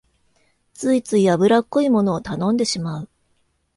[0.73, 3.09] ついつい油っこいものを頼んでしまう